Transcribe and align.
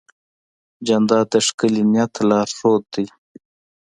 جانداد 0.87 1.25
د 1.33 1.35
ښکلي 1.47 1.83
نیت 1.91 2.13
لارښود 2.29 2.83
دی. 2.93 3.05